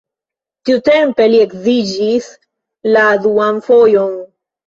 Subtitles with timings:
[0.69, 2.31] Tiutempe li edziĝis
[2.97, 4.19] la duan fojon.